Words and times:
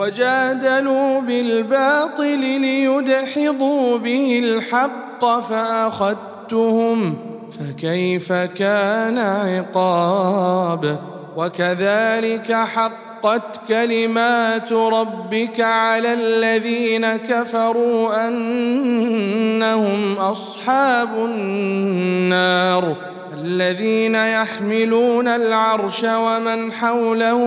وجادلوا 0.00 1.20
بالباطل 1.20 2.38
ليدحضوا 2.40 3.98
به 3.98 4.40
الحق 4.44 5.40
فأخذتهم 5.40 7.18
فكيف 7.50 8.32
كان 8.32 9.18
عقاب 9.18 11.00
وكذلك 11.36 12.52
حقت 12.52 13.68
كلمات 13.68 14.72
ربك 14.72 15.60
على 15.60 16.14
الذين 16.14 17.16
كفروا 17.16 18.28
أنهم 18.28 20.12
أصحاب 20.14 21.08
النار 21.16 22.96
الذين 23.44 24.14
يحملون 24.14 25.28
العرش 25.28 26.04
ومن 26.04 26.72
حوله 26.72 27.40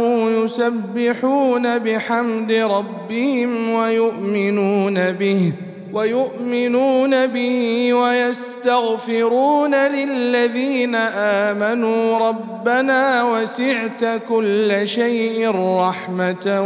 يسبحون 0.43 1.77
بحمد 1.77 2.51
ربهم 2.51 3.69
ويؤمنون 3.69 5.11
به 5.11 5.53
ويؤمنون 5.93 7.27
به 7.27 7.93
ويستغفرون 7.93 9.75
للذين 9.75 10.95
آمنوا. 10.95 12.29
ربنا 12.29 13.23
وسعت 13.23 14.21
كل 14.29 14.87
شيء 14.87 15.51
رحمة 15.55 16.61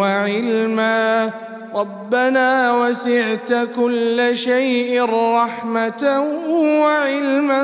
وعلما. 0.00 1.47
ربنا 1.78 2.72
وسعت 2.72 3.52
كل 3.76 4.30
شيء 4.32 5.02
رحمة 5.34 6.24
وعلما 6.82 7.62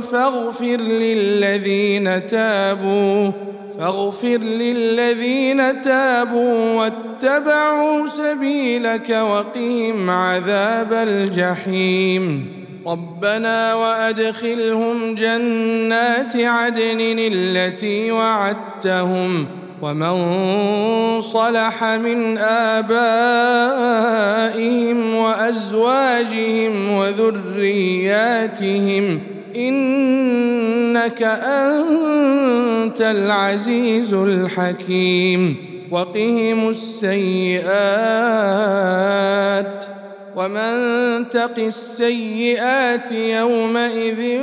فاغفر 0.00 0.76
للذين 0.76 2.26
تابوا 2.26 3.30
فاغفر 3.78 4.38
للذين 4.38 5.82
تابوا 5.82 6.74
واتبعوا 6.74 8.08
سبيلك 8.08 9.10
وقهم 9.10 10.10
عذاب 10.10 10.92
الجحيم. 10.92 12.46
ربنا 12.86 13.74
وأدخلهم 13.74 15.14
جنات 15.14 16.36
عدن 16.36 17.16
التي 17.18 18.10
وعدتهم 18.12 19.59
ومن 19.82 21.20
صلح 21.20 21.84
من 21.84 22.38
ابائهم 22.38 23.14
وازواجهم 25.14 26.92
وذرياتهم 26.92 28.40
انك 29.56 31.22
انت 31.22 33.00
العزيز 33.00 34.14
الحكيم 34.14 35.56
وقهم 35.90 36.68
السيئات 36.68 37.70
ومن 40.36 41.28
تق 41.28 41.58
السيئات 41.58 43.12
يومئذ 43.12 44.40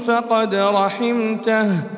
فقد 0.00 0.54
رحمته 0.54 1.97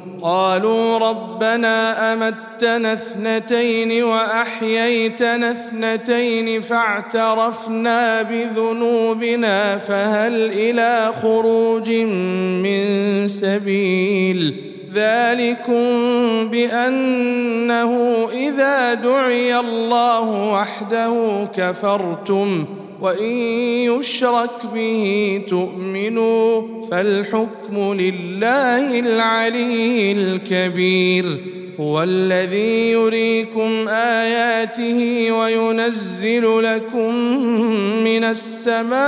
قالوا 0.21 0.97
ربنا 0.97 2.13
أمتنا 2.13 2.93
اثنتين 2.93 4.03
وأحييتنا 4.03 5.51
اثنتين 5.51 6.61
فاعترفنا 6.61 8.21
بذنوبنا 8.21 9.77
فهل 9.77 10.51
إلى 10.51 11.13
خروج 11.21 11.89
من 12.63 13.27
سبيل 13.27 14.71
ذلكم 14.93 15.83
بأنه 16.49 18.27
إذا 18.33 18.93
دعي 18.93 19.59
الله 19.59 20.53
وحده 20.53 21.47
كفرتم 21.55 22.80
وان 23.01 23.25
يشرك 23.97 24.65
به 24.73 25.41
تؤمنوا 25.47 26.81
فالحكم 26.91 27.93
لله 27.93 28.99
العلي 28.99 30.11
الكبير 30.11 31.37
هو 31.79 32.03
الذي 32.03 32.91
يريكم 32.91 33.87
اياته 33.89 35.31
وينزل 35.31 36.63
لكم 36.63 37.15
من 38.03 38.23
السماء 38.23 39.01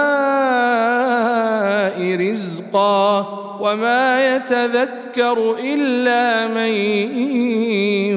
رزقا 2.32 3.20
وما 3.62 4.36
يتذكر 4.36 5.56
الا 5.64 6.48
من 6.48 6.74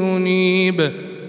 ينيب 0.03 1.06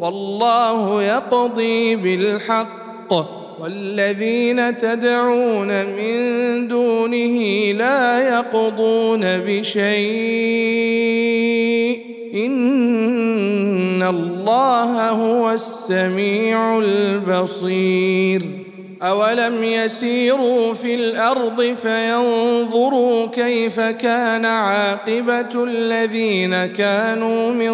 والله 0.00 1.02
يقضي 1.02 1.96
بالحق. 1.96 3.44
والذين 3.60 4.76
تدعون 4.76 5.68
من 5.84 6.68
دونه 6.68 7.72
لا 7.72 8.28
يقضون 8.28 9.20
بشيء. 9.24 9.84
إن 12.34 14.02
الله 14.02 15.10
هو 15.10 15.50
السميع 15.50 16.78
البصير. 16.78 18.42
أولم 19.02 19.64
يسيروا 19.64 20.74
في 20.74 20.94
الأرض 20.94 21.62
فينظروا 21.62 23.26
كيف 23.26 23.80
كان 23.80 24.44
عاقبة 24.44 25.64
الذين 25.64 26.66
كانوا 26.66 27.52
من 27.52 27.72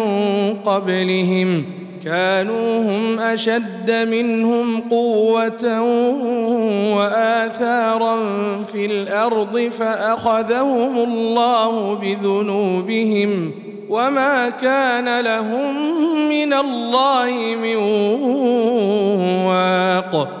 قبلهم. 0.53 1.80
كانوا 2.03 2.81
هم 2.81 3.19
أشد 3.19 3.91
منهم 3.91 4.79
قوة 4.79 5.81
وآثارا 6.97 8.17
في 8.63 8.85
الأرض 8.85 9.59
فأخذهم 9.59 10.97
الله 10.97 11.95
بذنوبهم 11.95 13.51
وما 13.89 14.49
كان 14.49 15.19
لهم 15.19 15.75
من 16.29 16.53
الله 16.53 17.55
من 17.63 17.75
واق 19.45 20.40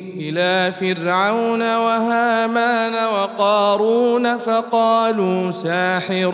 إلى 0.21 0.71
فرعون 0.71 1.61
وهامان 1.61 2.93
وقارون 3.13 4.37
فقالوا 4.37 5.51
ساحر 5.51 6.31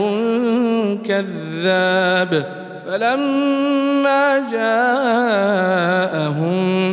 كذاب 1.05 2.45
فلما 2.87 4.39
جاءهم 4.51 5.35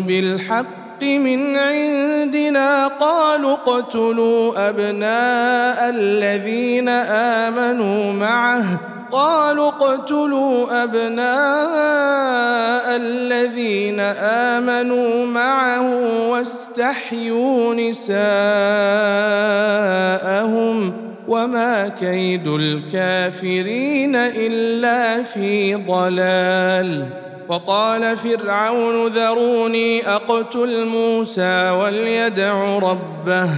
بالحق 0.02 1.02
من 1.02 1.56
عندنا 1.56 2.87
قالوا 2.87 3.52
اقتلوا 3.52 4.69
أبناء 4.69 5.91
الذين 5.91 6.88
آمنوا 7.49 8.12
معه 8.12 8.94
قالوا 9.14 9.69
اقتلوا 9.69 10.82
أبناء 10.82 11.26
الذين 12.96 14.00
آمنوا 14.50 15.26
معه 15.26 15.88
واستحيوا 16.31 17.75
نساءهم 17.75 18.12
وما 21.28 21.88
كيد 21.88 22.49
الكافرين 22.49 24.16
إلا 24.16 25.22
في 25.22 25.75
ضلال. 25.75 27.06
وقال 27.49 28.17
فرعون 28.17 29.06
ذروني 29.06 30.08
أقتل 30.08 30.87
موسى 30.87 31.70
وليدع 31.70 32.78
ربه 32.78 33.49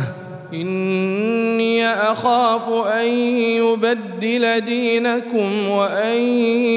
إني 0.52 1.88
أخاف 1.88 2.70
أن 2.86 3.06
يبدل 3.06 4.60
دينكم 4.60 5.68
وأن 5.68 6.18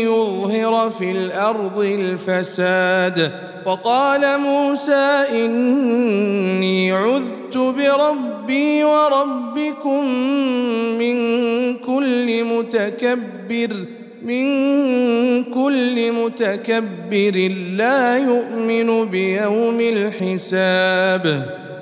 يظهر 0.05 0.89
في 0.89 1.11
الأرض 1.11 1.79
الفساد. 1.79 3.31
وقال 3.65 4.39
موسى 4.39 5.25
إني 5.31 6.91
عذت 6.91 7.57
بربي 7.57 8.83
وربكم 8.83 10.05
من 10.99 11.15
كل 11.77 12.43
متكبر 12.43 13.75
من 14.25 14.43
كل 15.43 16.11
متكبر 16.11 17.55
لا 17.77 18.17
يؤمن 18.17 19.05
بيوم 19.05 19.81
الحساب. 19.81 21.58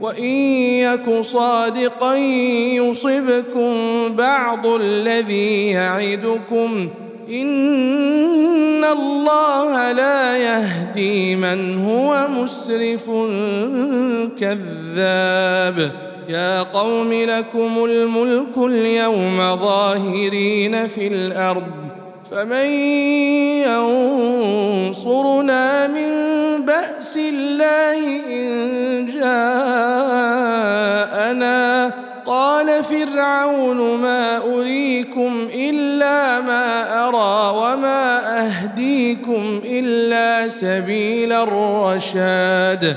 وإن 0.00 0.24
يك 0.24 1.20
صادقا 1.20 2.14
يصبكم 2.74 3.72
بعض 4.08 4.66
الذي 4.66 5.66
يعدكم. 5.66 6.88
إن 7.30 8.84
الله 8.84 9.92
لا 9.92 10.36
يهدي 10.36 11.36
من 11.36 11.78
هو 11.78 12.28
مسرف 12.28 13.10
كذاب. 14.40 15.92
يا 16.28 16.62
قوم 16.62 17.12
لكم 17.12 17.84
الملك 17.84 18.56
اليوم 18.56 19.56
ظاهرين 19.56 20.86
في 20.86 21.06
الأرض. 21.06 21.87
فمن 22.30 22.66
ينصرنا 24.88 25.86
من 25.86 26.10
بأس 26.64 27.16
الله 27.16 28.20
إن 28.26 29.06
جاءنا. 29.06 29.98
قال 32.26 32.84
فرعون 32.84 34.00
ما 34.00 34.36
أريكم 34.36 35.48
إلا 35.54 36.40
ما 36.40 36.64
أرى 37.08 37.56
وما 37.58 38.20
أهديكم 38.46 39.60
إلا 39.64 40.48
سبيل 40.48 41.32
الرشاد. 41.32 42.96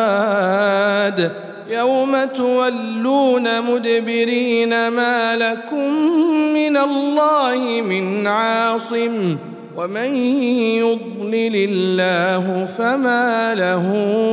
التناد 0.00 1.18
يوم 1.70 2.24
تولون 2.24 3.62
مدبرين 3.62 4.88
ما 4.88 5.36
لكم 5.36 5.94
من 6.54 6.76
الله 6.76 7.82
من 7.82 8.26
عاصم 8.26 9.36
ومن 9.76 10.16
يضلل 10.76 11.68
الله 11.70 12.64
فما 12.64 13.54
له 13.54 13.86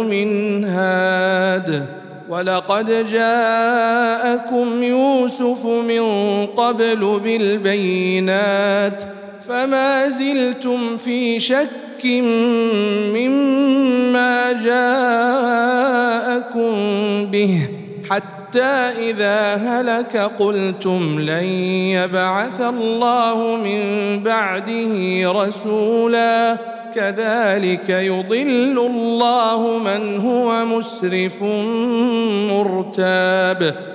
من 0.09 0.63
هاد. 0.65 1.85
ولقد 2.29 3.07
جاءكم 3.11 4.83
يوسف 4.83 5.65
من 5.65 6.05
قبل 6.45 7.19
بالبينات 7.23 9.03
فما 9.47 10.09
زلتم 10.09 10.97
في 10.97 11.39
شك 11.39 11.84
مما 13.15 14.51
جاءكم 14.63 15.65
به 17.25 17.69
حتى 18.09 19.09
إذا 19.09 19.55
هلك 19.55 20.17
قلتم 20.17 21.19
لن 21.19 21.43
يبعث 21.95 22.61
الله 22.61 23.55
من 23.55 23.83
بعده 24.23 24.93
رسولا 25.31 26.57
كذلك 26.95 27.89
يضل 27.89 28.79
الله 28.79 29.77
من 29.77 30.17
هو 30.17 30.65
مسرف 30.65 31.43
مرتاب 32.51 33.94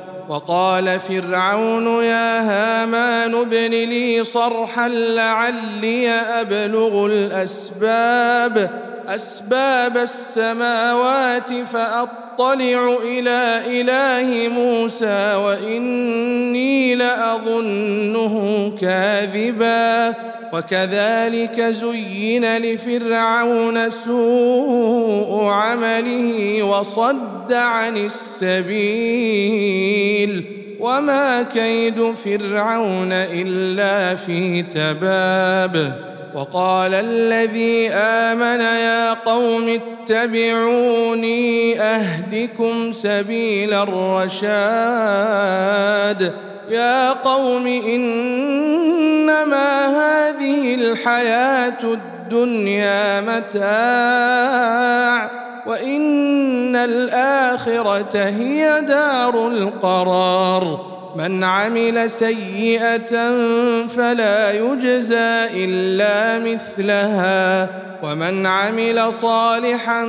وقال 0.31 0.99
فرعون 0.99 2.03
يا 2.03 2.39
هامان 2.39 3.35
ابن 3.35 3.71
لي 3.71 4.23
صرحا 4.23 4.87
لعلي 4.87 6.09
أبلغ 6.09 7.05
الأسباب 7.05 8.81
أسباب 9.15 9.97
السماوات 9.97 11.53
فأطلع 11.53 12.97
إلى 13.03 13.61
إله 13.67 14.47
موسى 14.47 15.35
وإني 15.35 16.95
لأظنه 16.95 18.71
كاذبا. 18.81 20.15
وكذلك 20.53 21.61
زين 21.61 22.57
لفرعون 22.57 23.89
سوء 23.89 25.43
عمله 25.43 26.63
وصد 26.63 27.53
عن 27.53 27.97
السبيل. 27.97 28.71
وما 30.79 31.43
كيد 31.43 32.13
فرعون 32.13 33.11
إلا 33.11 34.15
في 34.15 34.63
تباب. 34.63 36.10
وقال 36.35 36.93
الذي 36.93 37.89
آمن 37.89 38.59
يا 38.59 39.13
قوم 39.13 39.79
اتبعوني 40.09 41.79
أهدكم 41.81 42.91
سبيل 42.91 43.73
الرشاد. 43.73 44.41
يا 46.69 47.11
قوم 47.11 47.67
إنما 47.67 49.17
هذه 49.87 50.75
الحياة 50.75 51.83
الدنيا 51.83 53.21
متاع 53.21 54.51
وإن 55.67 56.75
الآخرة 56.75 58.17
هي 58.17 58.81
دار 58.81 59.47
القرار. 59.47 61.00
من 61.15 61.43
عمل 61.43 62.09
سيئة 62.09 63.29
فلا 63.87 64.51
يجزى 64.51 65.65
إلا 65.65 66.39
مثلها. 66.51 67.69
ومن 68.03 68.45
عمل 68.45 69.13
صالحا 69.13 70.05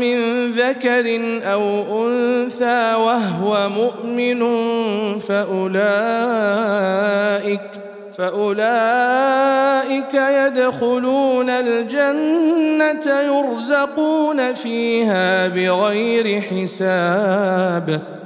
من 0.00 0.50
ذكر 0.52 1.20
أو 1.44 1.84
أنثى 2.06 2.94
وهو 2.94 3.68
مؤمن 3.68 4.40
فأولئك 5.20 5.74
فأولئك 8.18 10.14
يدخلون 10.14 11.50
الجنة 11.50 13.20
يرزقون 13.20 14.52
فيها 14.52 15.48
بغير 15.48 16.40
حساب. 16.40 18.00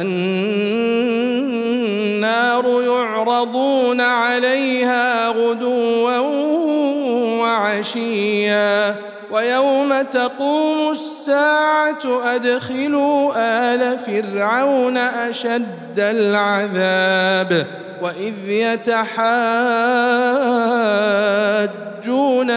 النار 0.00 1.54
يعرضون 2.82 4.00
عليها 4.00 5.28
غدوا 5.28 6.18
وعشيا 7.40 8.96
ويوم 9.30 10.02
تقوم 10.02 10.92
الساعة 10.92 12.34
أدخلوا 12.34 13.32
آل 13.36 13.98
فرعون 13.98 14.96
أشد 14.96 15.98
العذاب 15.98 17.66
وإذ 18.02 18.48
يتحاجون 18.48 19.04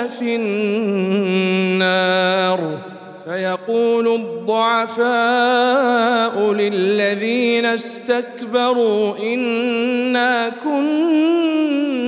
في 0.08 0.36
النار 0.36 1.57
فيقول 3.66 4.08
الضعفاء 4.08 5.04
للذين 6.54 7.66
استكبروا 7.66 9.18
إنا 9.34 10.52
كنا 10.64 12.08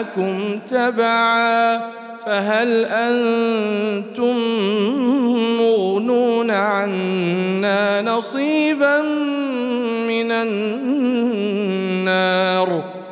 لكم 0.00 0.58
تبعا 0.68 1.80
فهل 2.26 2.84
أنتم 2.84 4.36
مغنون 5.60 6.50
عنا 6.50 8.02
نصيبا 8.02 9.00
من 10.08 10.32
النار 11.92 12.10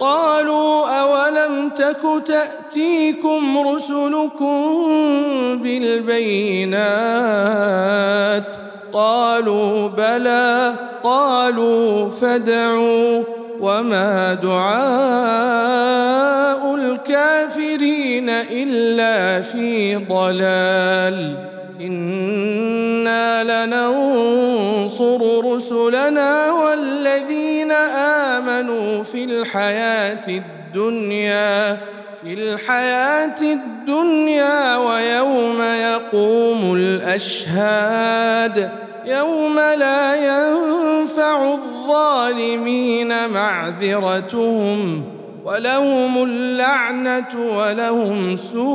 قالوا 0.00 1.00
أولم 1.00 1.68
تك 1.70 2.00
تأتيكم 2.26 3.68
رسلكم 3.68 4.74
بالبينات 7.04 8.56
قالوا 8.92 9.88
بلى 9.88 10.74
قالوا 11.04 12.10
فادعوا 12.10 13.24
وما 13.60 14.34
دعاء 14.34 15.84
الكافرين 16.74 18.28
إلا 18.30 19.40
في 19.40 19.96
ضلال 19.96 21.36
إنا 21.80 23.44
لننصر 23.66 25.20
رسلنا 25.54 26.53
آمنوا 28.60 29.02
في 29.02 29.24
الحياة 29.24 30.28
الدنيا 30.28 31.78
في 32.20 32.34
الحياة 32.34 33.40
الدنيا 33.42 34.76
ويوم 34.76 35.62
يقوم 35.62 36.74
الأشهاد 36.74 38.70
يوم 39.06 39.56
لا 39.56 40.14
ينفع 40.16 41.52
الظالمين 41.52 43.28
معذرتهم 43.28 45.04
ولهم 45.44 46.24
اللعنة 46.24 47.56
ولهم 47.56 48.36
سوء 48.36 48.68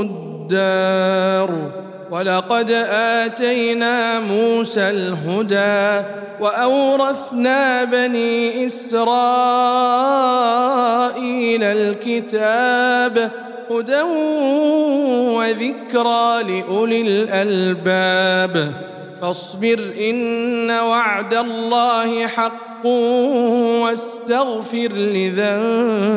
الدار. 0.00 1.85
ولقد 2.10 2.70
آتينا 2.90 4.20
موسى 4.20 4.90
الهدى 4.90 6.06
وأورثنا 6.40 7.84
بني 7.84 8.66
إسرائيل 8.66 8.96
الكتاب 11.62 13.30
هدى 13.70 14.02
وذكرى 15.36 16.42
لأولي 16.42 17.00
الألباب 17.02 18.72
فاصبر 19.20 19.80
إن 20.10 20.70
وعد 20.70 21.34
الله 21.34 22.26
حق 22.26 22.86
واستغفر 23.82 24.92
لذنبك 24.92 26.16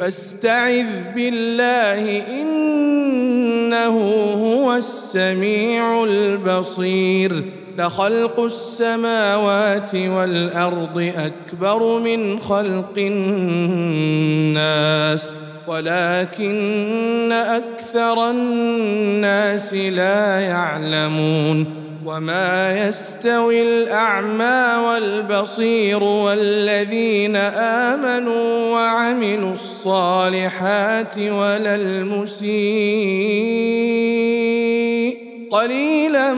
فاستعذ 0.00 1.12
بالله 1.14 2.22
إنه 2.40 3.96
هو 4.32 4.74
السميع 4.74 6.04
البصير. 6.04 7.44
لخلق 7.78 8.40
السماوات 8.40 9.94
والأرض 9.94 11.12
أكبر 11.16 11.98
من 11.98 12.40
خلق 12.40 12.94
الناس 12.98 14.14
ولكن 15.66 17.32
أكثر 17.32 18.30
الناس 18.30 19.74
لا 19.74 20.40
يعلمون. 20.40 21.79
وما 22.06 22.86
يستوي 22.88 23.62
الاعمى 23.62 24.86
والبصير 24.86 26.02
والذين 26.02 27.36
امنوا 27.36 28.72
وعملوا 28.72 29.52
الصالحات 29.52 31.18
ولا 31.18 31.74
المسيء 31.74 32.50
قليلا 35.50 36.32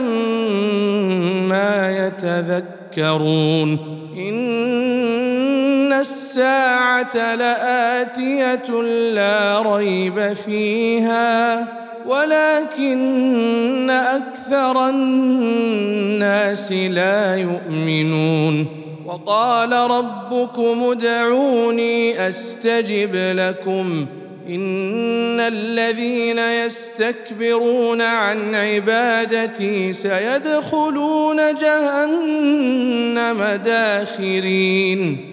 ما 1.49 2.07
يتذكرون 2.07 3.79
ان 4.17 5.93
الساعة 5.93 7.35
لاتيه 7.35 8.81
لا 9.13 9.61
ريب 9.61 10.33
فيها 10.33 11.82
ولكن 12.05 13.89
أكثر 13.89 14.89
الناس 14.89 16.71
لا 16.71 17.35
يؤمنون. 17.35 18.67
وقال 19.05 19.71
ربكم 19.71 20.83
ادعوني 20.83 22.27
أستجب 22.27 23.15
لكم. 23.15 24.05
إن 24.49 25.39
الذين 25.39 26.39
يستكبرون 26.39 28.01
عن 28.01 28.55
عبادتي 28.55 29.93
سيدخلون 29.93 31.55
جهنم 31.55 33.43
داخرين. 33.65 35.32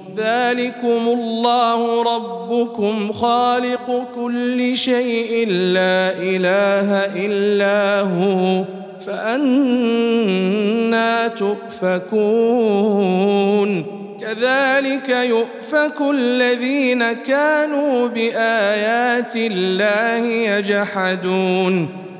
ذلكم 0.17 1.07
الله 1.07 2.03
ربكم 2.15 3.11
خالق 3.11 4.03
كل 4.15 4.77
شيء 4.77 5.47
لا 5.49 6.11
إله 6.17 7.05
إلا 7.25 8.01
هو 8.01 8.63
فأنا 9.05 10.07
تؤفكون. 11.27 12.71
كذلك 14.21 15.09
يؤفك 15.09 16.01
الذين 16.11 17.11
كانوا 17.13 18.07
بآيات 18.07 19.35
الله 19.35 20.25
يجحدون. 20.25 21.89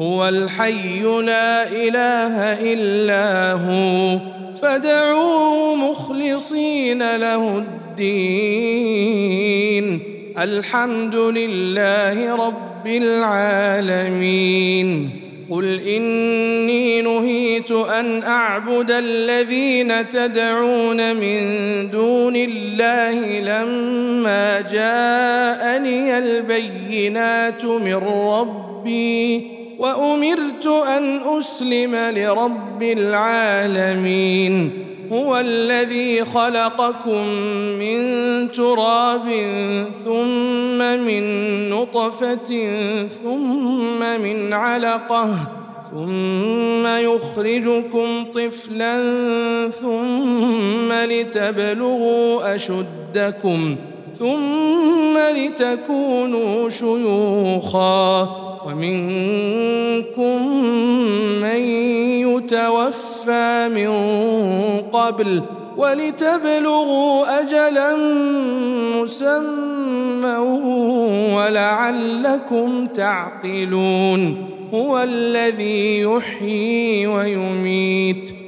هو 0.00 0.28
الحي 0.28 1.02
لا 1.02 1.68
إله 1.72 2.62
إلا 2.72 3.52
هو 3.52 4.18
فدعوه 4.62 5.74
مخلصين 5.90 7.16
له 7.16 7.58
الدين. 7.58 8.78
الحمد 10.38 11.14
لله 11.14 12.46
رب 12.46 12.86
العالمين. 12.86 14.30
قل 15.50 15.80
إني 15.88 17.02
نهيت 17.02 17.70
أن 17.70 18.22
أعبد 18.22 18.90
الذين 18.90 20.08
تدعون 20.08 21.16
من 21.16 21.40
دون 21.90 22.36
الله 22.36 23.40
لما 23.40 24.60
جاءني 24.60 26.18
البينات 26.18 27.64
من 27.64 27.94
ربي. 27.94 29.57
وأمرت 29.78 30.66
أن 30.66 31.20
أسلم 31.38 31.94
لرب 31.94 32.82
العالمين. 32.82 34.84
هو 35.12 35.38
الذي 35.38 36.24
خلقكم 36.24 37.28
من 37.78 37.98
تراب 38.52 39.28
ثم 40.04 40.78
من 40.78 41.22
نطفة 41.70 42.68
ثم 43.22 44.20
من 44.20 44.52
علقة 44.52 45.28
ثم 45.90 46.86
يخرجكم 46.86 48.24
طفلا 48.34 49.00
ثم 49.70 50.92
لتبلغوا 50.92 52.54
أشدكم. 52.54 53.76
ثم 54.18 55.18
لتكونوا 55.18 56.70
شيوخا 56.70 58.28
ومنكم 58.66 60.56
من 61.42 61.60
يتوفى 62.26 63.68
من 63.74 63.90
قبل 64.92 65.42
ولتبلغوا 65.76 67.40
أجلا 67.40 67.96
مسمى 68.96 70.36
ولعلكم 71.36 72.86
تعقلون 72.86 74.48
هو 74.74 75.02
الذي 75.02 76.00
يحيي 76.00 77.06
ويميت 77.06 78.47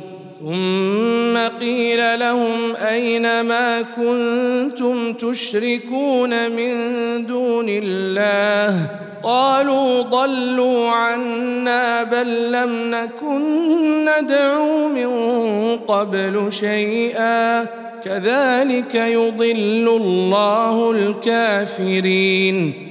ثم 0.41 1.37
قيل 1.59 2.19
لهم 2.19 2.75
أين 2.75 3.41
ما 3.41 3.81
كنتم 3.81 5.13
تشركون 5.13 6.51
من 6.51 6.75
دون 7.25 7.65
الله؟ 7.69 8.89
قالوا 9.23 10.01
ضلوا 10.01 10.89
عنا 10.89 12.03
بل 12.03 12.51
لم 12.51 12.91
نكن 12.91 14.05
ندعو 14.05 14.87
من 14.87 15.09
قبل 15.77 16.47
شيئا. 16.49 17.65
كذلك 18.03 18.95
يضل 18.95 19.99
الله 20.01 20.91
الكافرين. 20.91 22.90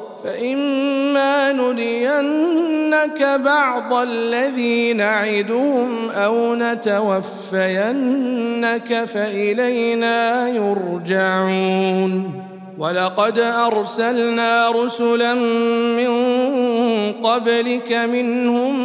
فإما 0.23 1.51
نرينك 1.51 3.39
بعض 3.45 3.93
الذي 3.93 4.93
نعدهم 4.93 6.09
أو 6.09 6.55
نتوفينك 6.55 7.63
فإلينا 9.05 10.47
يرجعون. 10.49 12.31
ولقد 12.77 13.39
أرسلنا 13.39 14.69
رسلا 14.69 15.33
من 15.97 16.11
قبلك 17.23 17.93
منهم 17.93 18.75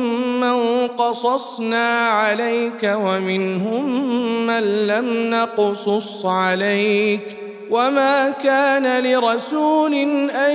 من 0.41 0.87
قصصنا 0.87 2.09
عليك 2.09 2.93
ومنهم 2.95 4.07
من 4.47 4.87
لم 4.87 5.31
نقصص 5.31 6.27
عليك 6.27 7.37
ۖ. 7.43 7.47
وما 7.71 8.31
كان 8.31 9.05
لرسول 9.05 9.95
أن 10.31 10.55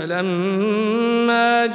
فلما 0.00 1.66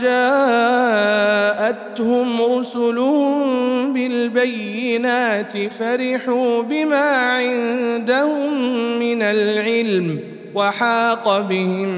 جاءتهم 1.62 2.42
رسلهم 2.42 3.94
بالبينات 3.94 5.58
فرحوا 5.74 6.62
بما 6.62 7.12
عندهم 7.16 8.54
من 9.00 9.22
العلم 9.22 10.20
وحاق 10.56 11.40
بهم 11.40 11.90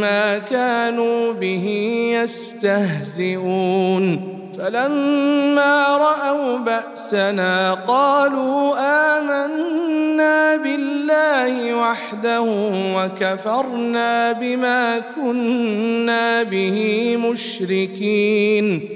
ما 0.00 0.38
كانوا 0.38 1.32
به 1.32 1.66
يستهزئون. 2.22 4.06
فلما 4.58 5.96
رأوا 5.96 6.58
بأسنا 6.58 7.74
قالوا 7.74 8.74
آمنا 9.18 10.56
بالله 10.56 11.74
وحده 11.74 12.40
وكفرنا 12.96 14.32
بما 14.32 14.98
كنا 14.98 16.42
به 16.42 17.16
مشركين. 17.16 18.95